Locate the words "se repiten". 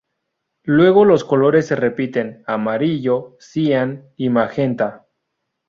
1.67-2.43